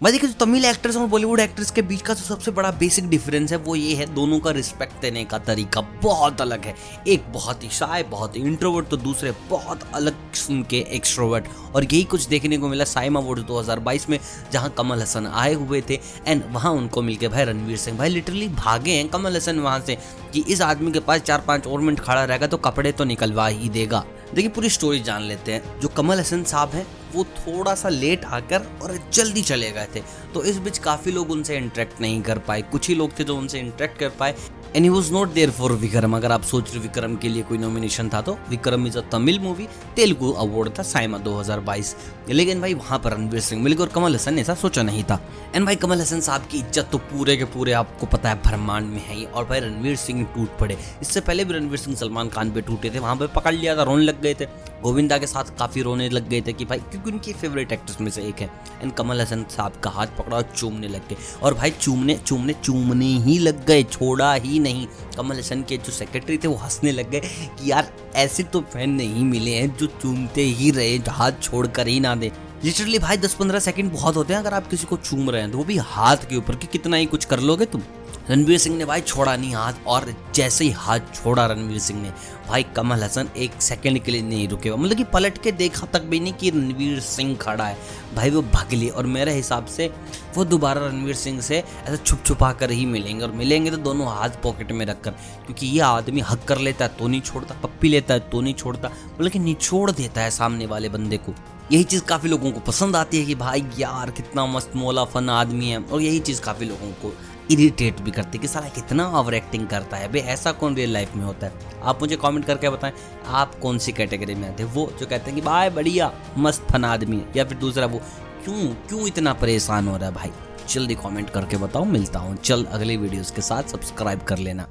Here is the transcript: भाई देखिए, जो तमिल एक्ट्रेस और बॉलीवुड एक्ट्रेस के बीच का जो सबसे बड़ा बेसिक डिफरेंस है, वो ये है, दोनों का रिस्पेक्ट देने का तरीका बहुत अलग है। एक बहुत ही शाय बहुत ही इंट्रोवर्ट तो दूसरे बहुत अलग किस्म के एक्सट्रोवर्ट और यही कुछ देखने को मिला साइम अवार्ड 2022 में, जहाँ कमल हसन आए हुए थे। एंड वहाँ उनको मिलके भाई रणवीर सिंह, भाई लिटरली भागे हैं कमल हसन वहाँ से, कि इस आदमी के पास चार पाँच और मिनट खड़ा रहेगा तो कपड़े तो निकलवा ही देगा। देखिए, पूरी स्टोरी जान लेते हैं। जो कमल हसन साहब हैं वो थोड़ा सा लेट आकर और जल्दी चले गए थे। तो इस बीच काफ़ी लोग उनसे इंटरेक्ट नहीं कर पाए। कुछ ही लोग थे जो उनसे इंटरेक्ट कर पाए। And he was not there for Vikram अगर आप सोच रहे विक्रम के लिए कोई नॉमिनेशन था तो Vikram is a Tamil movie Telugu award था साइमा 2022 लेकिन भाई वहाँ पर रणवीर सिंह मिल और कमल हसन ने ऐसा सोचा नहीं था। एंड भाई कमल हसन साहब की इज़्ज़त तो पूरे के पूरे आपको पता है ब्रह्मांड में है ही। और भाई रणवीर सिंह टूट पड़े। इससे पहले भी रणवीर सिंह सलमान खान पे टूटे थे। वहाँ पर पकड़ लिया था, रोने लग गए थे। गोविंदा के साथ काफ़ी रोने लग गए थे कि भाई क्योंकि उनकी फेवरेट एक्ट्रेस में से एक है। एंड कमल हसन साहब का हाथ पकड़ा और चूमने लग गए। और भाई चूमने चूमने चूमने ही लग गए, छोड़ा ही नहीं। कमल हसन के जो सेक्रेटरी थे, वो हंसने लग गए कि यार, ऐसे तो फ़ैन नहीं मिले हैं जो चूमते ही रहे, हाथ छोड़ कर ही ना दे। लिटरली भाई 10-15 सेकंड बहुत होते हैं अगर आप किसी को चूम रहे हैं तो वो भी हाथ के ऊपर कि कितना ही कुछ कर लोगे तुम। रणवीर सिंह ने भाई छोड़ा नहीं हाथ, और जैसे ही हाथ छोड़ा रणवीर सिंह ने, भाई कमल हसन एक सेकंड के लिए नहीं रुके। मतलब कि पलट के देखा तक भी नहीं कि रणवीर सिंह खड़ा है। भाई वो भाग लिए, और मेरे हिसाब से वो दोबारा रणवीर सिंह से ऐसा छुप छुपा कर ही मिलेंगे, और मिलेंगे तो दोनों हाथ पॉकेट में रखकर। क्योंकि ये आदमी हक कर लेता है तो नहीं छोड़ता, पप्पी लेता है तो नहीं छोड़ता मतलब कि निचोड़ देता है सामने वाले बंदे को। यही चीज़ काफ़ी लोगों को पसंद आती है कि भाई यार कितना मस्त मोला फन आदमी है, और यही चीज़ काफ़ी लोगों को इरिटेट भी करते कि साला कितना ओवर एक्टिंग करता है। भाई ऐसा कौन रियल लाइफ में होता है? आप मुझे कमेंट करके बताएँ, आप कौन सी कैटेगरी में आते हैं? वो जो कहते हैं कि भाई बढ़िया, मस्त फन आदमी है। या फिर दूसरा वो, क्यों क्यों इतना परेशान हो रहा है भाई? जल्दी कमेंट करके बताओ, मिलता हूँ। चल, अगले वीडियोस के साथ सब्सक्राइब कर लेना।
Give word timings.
भाई 0.00 0.12
देखिए, 0.12 0.28
जो 0.30 0.44
तमिल 0.44 0.64
एक्ट्रेस 0.64 0.96
और 0.96 1.06
बॉलीवुड 1.06 1.40
एक्ट्रेस 1.40 1.70
के 1.70 1.82
बीच 1.82 2.02
का 2.02 2.14
जो 2.14 2.22
सबसे 2.24 2.50
बड़ा 2.50 2.70
बेसिक 2.72 3.08
डिफरेंस 3.08 3.50
है, 3.52 3.56
वो 3.58 3.74
ये 3.76 3.94
है, 3.94 4.04
दोनों 4.14 4.38
का 4.40 4.50
रिस्पेक्ट 4.50 5.00
देने 5.02 5.24
का 5.24 5.38
तरीका 5.38 5.80
बहुत 6.02 6.40
अलग 6.40 6.64
है। 6.64 6.74
एक 7.08 7.24
बहुत 7.32 7.64
ही 7.64 7.68
शाय 7.68 8.02
बहुत 8.02 8.36
ही 8.36 8.42
इंट्रोवर्ट 8.42 8.88
तो 8.88 8.96
दूसरे 8.96 9.32
बहुत 9.50 9.82
अलग 9.94 10.12
किस्म 10.30 10.62
के 10.62 10.78
एक्सट्रोवर्ट 10.90 11.48
और 11.74 11.84
यही 11.84 12.02
कुछ 12.04 12.26
देखने 12.26 12.58
को 12.58 12.68
मिला 12.68 12.84
साइम 12.84 13.16
अवार्ड 13.16 13.46
2022 13.46 14.08
में, 14.08 14.18
जहाँ 14.52 14.70
कमल 14.70 15.02
हसन 15.02 15.26
आए 15.26 15.52
हुए 15.54 15.80
थे। 15.90 15.98
एंड 16.26 16.42
वहाँ 16.52 16.72
उनको 16.72 17.02
मिलके 17.02 17.28
भाई 17.28 17.44
रणवीर 17.44 17.76
सिंह, 17.76 17.98
भाई 17.98 18.08
लिटरली 18.08 18.48
भागे 18.48 18.92
हैं 18.92 19.08
कमल 19.08 19.36
हसन 19.36 19.58
वहाँ 19.58 19.80
से, 19.80 19.98
कि 20.32 20.44
इस 20.48 20.62
आदमी 20.62 20.92
के 20.92 21.00
पास 21.00 21.20
चार 21.20 21.44
पाँच 21.46 21.66
और 21.66 21.80
मिनट 21.80 22.00
खड़ा 22.00 22.24
रहेगा 22.24 22.46
तो 22.46 22.56
कपड़े 22.58 22.92
तो 22.92 23.04
निकलवा 23.04 23.46
ही 23.46 23.68
देगा। 23.68 24.04
देखिए, 24.34 24.50
पूरी 24.50 24.70
स्टोरी 24.70 25.00
जान 25.00 25.22
लेते 25.22 25.52
हैं। 25.52 25.80
जो 25.80 25.88
कमल 25.88 26.20
हसन 26.20 26.44
साहब 26.44 26.70
हैं 26.70 26.86
वो 27.14 27.24
थोड़ा 27.24 27.74
सा 27.74 27.88
लेट 27.88 28.24
आकर 28.24 28.66
और 28.82 28.98
जल्दी 29.12 29.42
चले 29.42 29.70
गए 29.70 29.86
थे। 29.96 30.02
तो 30.34 30.44
इस 30.44 30.58
बीच 30.58 30.78
काफ़ी 30.78 31.12
लोग 31.12 31.30
उनसे 31.30 31.56
इंटरेक्ट 31.56 32.00
नहीं 32.00 32.22
कर 32.22 32.38
पाए। 32.38 32.62
कुछ 32.62 32.88
ही 32.88 32.94
लोग 32.94 33.18
थे 33.18 33.24
जो 33.24 33.36
उनसे 33.36 33.60
इंटरेक्ट 33.60 33.98
कर 33.98 34.08
पाए। 34.18 34.34
And 34.76 34.84
he 34.84 34.88
was 34.88 35.12
not 35.12 35.32
there 35.32 35.50
for 35.50 35.72
Vikram 35.74 36.16
अगर 36.16 36.32
आप 36.32 36.42
सोच 36.42 36.70
रहे 36.70 36.80
विक्रम 36.80 37.16
के 37.16 37.28
लिए 37.28 37.42
कोई 37.42 37.58
नॉमिनेशन 37.58 38.08
था 38.08 38.20
तो 38.20 38.36
Vikram 38.50 38.86
is 38.86 38.98
a 38.98 39.00
Tamil 39.12 39.38
movie 39.40 39.66
Telugu 39.96 40.30
award 40.32 40.78
था 40.78 40.82
साइमा 40.82 41.18
2022 41.18 41.94
लेकिन 42.30 42.60
भाई 42.60 42.74
वहाँ 42.74 42.98
पर 42.98 43.12
रणवीर 43.12 43.40
सिंह 43.40 43.62
मिल 43.62 43.76
और 43.80 43.88
कमल 43.88 44.14
हसन 44.14 44.34
ने 44.34 44.40
ऐसा 44.40 44.54
सोचा 44.54 44.82
नहीं 44.82 45.02
था। 45.04 45.20
एंड 45.54 45.64
भाई 45.66 45.76
कमल 45.76 46.00
हसन 46.00 46.20
साहब 46.20 46.46
की 46.50 46.58
इज़्ज़त 46.58 46.88
तो 46.92 46.98
पूरे 47.00 47.36
के 47.36 47.44
पूरे 47.46 47.72
आपको 47.72 48.06
पता 48.06 48.28
है 48.28 48.34
ब्रह्मांड 48.42 48.86
में 48.86 49.00
है 49.00 49.14
ही। 49.14 49.24
और 49.24 49.44
भाई 49.44 49.60
रणवीर 49.60 49.96
सिंह 49.96 50.24
टूट 50.34 50.56
पड़े। 50.58 50.76
इससे 51.02 51.20
पहले 51.20 51.44
भी 51.44 51.54
रणवीर 51.54 51.78
सिंह 51.78 51.96
सलमान 51.96 52.28
खान 52.28 52.50
पे 52.50 52.60
टूटे 52.60 52.90
थे। 52.90 52.98
वहाँ 52.98 53.16
पर 53.16 53.26
पकड़ 53.26 53.54
लिया 53.54 53.76
था, 53.76 53.82
रोने 53.82 54.04
लग 54.04 54.20
गए 54.22 54.34
थे। 54.34 54.46
गोविंदा 54.82 55.18
के 55.18 55.26
साथ 55.26 55.56
काफ़ी 55.58 55.82
रोने 55.82 56.08
लग 56.08 56.28
गए 56.28 56.40
थे 56.40 56.52
कि 56.52 56.64
भाई 56.64 56.78
क्योंकि 57.00 57.10
उनकी 57.10 57.32
फेवरेट 57.32 57.72
एक्ट्रेस 57.72 58.00
में 58.00 58.10
से 58.10 58.22
एक 58.22 58.40
है। 58.40 58.50
एंड 58.82 58.92
कमल 58.92 59.20
हसन 59.20 59.44
साहब 59.50 59.80
का 59.84 59.90
हाथ 59.90 60.06
पकड़ा 60.18 60.36
और 60.36 60.50
चूमने 60.56 60.88
लग 60.88 61.08
गए। 61.08 61.16
और 61.42 61.54
भाई 61.54 61.70
चूमने 61.70 62.16
चूमने 62.16 62.52
चूमने 62.54 63.06
ही 63.24 63.38
लग 63.38 63.64
गए, 63.66 63.82
छोड़ा 63.82 64.32
ही 64.34 64.58
नहीं। 64.58 64.86
कमल 65.16 65.38
हसन 65.38 65.62
के 65.62 65.76
जो 65.76 65.92
सेक्रेटरी 65.92 66.38
थे, 66.38 66.48
वो 66.48 66.54
हंसने 66.54 66.92
लग 66.92 67.10
गए 67.10 67.20
कि 67.20 67.70
यार, 67.70 67.92
ऐसे 68.16 68.42
तो 68.42 68.60
फ़ैन 68.72 68.90
नहीं 68.90 69.24
मिले 69.24 69.54
हैं 69.54 69.76
जो 69.76 69.86
चूमते 69.86 70.42
ही 70.42 70.70
रहे, 70.70 70.96
हाथ 71.10 71.42
छोड़ 71.42 71.66
कर 71.66 71.86
ही 71.86 71.98
ना 72.00 72.14
दे। 72.14 72.32
लिटरली 72.64 72.98
भाई 72.98 73.16
10-15 73.16 73.58
सेकंड 73.58 73.92
बहुत 73.92 74.16
होते 74.16 74.32
हैं 74.32 74.40
अगर 74.40 74.54
आप 74.54 74.66
किसी 74.68 74.86
को 74.86 74.96
चूम 74.96 75.30
रहे 75.30 75.42
हैं 75.42 75.50
तो 75.50 75.58
वो 75.58 75.64
भी 75.64 75.76
हाथ 75.76 76.28
के 76.28 76.36
ऊपर 76.36 76.56
कि 76.56 76.66
कितना 76.66 76.96
ही 76.96 77.06
कुछ 77.06 77.24
कर 77.24 77.40
लोगे 77.40 77.64
तुम। 77.64 77.82
रणवीर 78.30 78.58
सिंह 78.58 78.76
ने 78.76 78.84
भाई 78.84 79.00
छोड़ा 79.00 79.36
नहीं 79.36 79.54
हाथ, 79.54 79.86
और 79.86 80.14
जैसे 80.34 80.64
ही 80.64 80.70
हाथ 80.70 81.14
छोड़ा 81.14 81.46
रणवीर 81.46 81.78
सिंह 81.78 82.00
ने, 82.02 82.12
भाई 82.48 82.62
कमल 82.76 83.02
हसन 83.02 83.28
एक 83.36 83.60
सेकंड 83.62 83.98
के 83.98 84.12
लिए 84.12 84.22
नहीं 84.22 84.48
रुके। 84.48 84.70
मतलब 84.72 84.96
कि 84.96 85.04
पलट 85.04 85.38
के 85.38 85.52
देखा 85.52 85.86
तक 85.86 86.02
भी 86.02 86.20
नहीं 86.20 86.32
कि 86.32 86.50
रणवीर 86.50 87.00
सिंह 87.00 87.34
खड़ा 87.36 87.64
है। 87.64 87.76
भाई 88.14 88.30
वो 88.30 88.42
भाग 88.44 88.72
लिए, 88.72 88.88
और 88.88 89.06
मेरे 89.06 89.34
हिसाब 89.34 89.66
से 89.66 89.90
वो 90.36 90.44
दोबारा 90.44 90.86
रणवीर 90.86 91.14
सिंह 91.14 91.40
से 91.40 91.58
ऐसा 91.58 91.96
छुप 91.96 92.22
छुपा 92.26 92.52
कर 92.52 92.70
ही 92.70 92.86
मिलेंगे, 92.86 93.24
और 93.24 93.32
मिलेंगे 93.32 93.70
तो 93.70 93.76
दोनों 93.78 94.08
हाथ 94.08 94.42
पॉकेट 94.42 94.72
में 94.72 94.84
रखकर। 94.86 95.10
क्योंकि 95.10 95.66
ये 95.66 95.80
आदमी 95.82 96.20
हक 96.20 96.44
कर 96.44 96.58
लेता 96.58 96.84
है 96.84 96.94
तो 96.98 97.08
नहीं 97.08 97.20
छोड़ता, 97.20 97.54
पप्पी 97.62 97.88
लेता 97.88 98.14
है 98.14 98.20
तो 98.20 98.40
नहीं 98.40 98.54
छोड़ता 98.54 98.88
मतलब 98.88 99.30
कि 99.30 99.38
निचोड़ 99.38 99.90
देता 99.90 100.20
है 100.20 100.30
सामने 100.30 100.66
वाले 100.66 100.88
बंदे 100.88 101.16
को। 101.16 101.34
यही 101.72 101.84
चीज़ 101.84 102.02
काफ़ी 102.02 102.28
लोगों 102.28 102.50
को 102.52 102.60
पसंद 102.60 102.96
आती 102.96 103.18
है 103.18 103.24
कि 103.24 103.34
भाई 103.34 103.64
यार 103.78 104.10
कितना 104.10 104.44
मस्त 104.46 104.72
मोला 104.76 105.04
फन 105.04 105.28
आदमी 105.30 105.68
है, 105.68 105.78
और 105.78 106.00
यही 106.02 106.18
चीज़ 106.20 106.40
काफ़ी 106.40 106.66
लोगों 106.66 106.90
को 107.02 107.12
इरिटेट 107.50 108.00
भी 108.00 108.10
करते 108.10 108.38
कि 108.38 108.48
साला 108.48 108.68
कितना 108.68 109.06
ओवर 109.20 109.34
एक्टिंग 109.34 109.66
करता 109.68 109.96
है। 109.96 110.08
भाई 110.08 110.20
ऐसा 110.20 110.52
कौन 110.52 110.74
रियल 110.74 110.92
लाइफ 110.92 111.14
में 111.14 111.24
होता 111.24 111.46
है? 111.46 111.52
आप 111.82 112.00
मुझे 112.00 112.16
कमेंट 112.16 112.44
करके 112.44 112.70
बताएँ, 112.70 112.92
आप 113.26 113.54
कौन 113.54 113.78
सी 113.78 113.92
कैटेगरी 113.92 114.34
में 114.34 114.48
आते 114.48 114.62
हैं? 114.62 114.72
वो 114.72 114.92
जो 115.00 115.06
कहते 115.06 115.30
हैं 115.30 115.34
कि 115.34 115.46
भाई 115.46 115.70
बढ़िया, 115.70 116.12
मस्त 116.38 116.62
फन 116.62 116.84
आदमी 116.84 117.16
है। 117.16 117.28
या 117.36 117.44
फिर 117.44 117.58
दूसरा 117.58 117.86
वो, 117.86 117.98
क्यों 118.44 118.68
क्यों 118.88 119.06
इतना 119.06 119.32
परेशान 119.32 119.88
हो 119.88 119.96
रहा 119.96 120.08
है 120.08 120.14
भाई? 120.14 120.30
जल्दी 120.68 120.94
कमेंट 120.94 121.30
करके 121.30 121.56
बताओ, 121.56 121.84
मिलता 121.84 122.18
हूँ। 122.18 122.36
चल, 122.36 122.64
अगले 122.64 122.96
वीडियोस 122.96 123.30
के 123.30 123.42
साथ 123.42 123.62
सब्सक्राइब 123.62 124.20
कर 124.20 124.38
लेना। 124.38 124.68